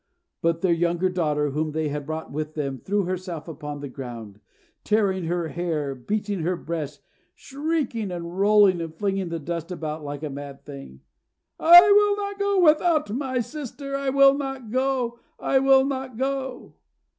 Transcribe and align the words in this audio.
But 0.41 0.61
their 0.61 0.73
younger 0.73 1.09
daughter, 1.09 1.51
whom 1.51 1.73
they 1.73 1.89
had 1.89 2.07
brought 2.07 2.31
with 2.31 2.55
them, 2.55 2.79
threw 2.79 3.03
herself 3.03 3.47
upon 3.47 3.81
the 3.81 3.87
ground, 3.87 4.39
tearing 4.83 5.25
her 5.25 5.49
hair, 5.49 5.93
beating 5.93 6.39
her 6.39 6.55
breast, 6.55 7.01
shrieking 7.35 8.09
and 8.09 8.35
rolling 8.39 8.81
and 8.81 8.95
flinging 8.95 9.29
the 9.29 9.37
dust 9.37 9.71
about 9.71 10.03
like 10.03 10.23
a 10.23 10.29
mad 10.31 10.65
thing. 10.65 11.01
"I 11.59 11.81
will 11.91 12.15
not 12.15 12.39
go 12.39 12.59
without 12.59 13.11
my 13.13 13.41
sister! 13.41 13.95
I 13.95 14.09
will 14.09 14.33
not 14.35 14.71
go! 14.71 15.19
I 15.39 15.59
will 15.59 15.85
not 15.85 16.17
go!" 16.17 16.73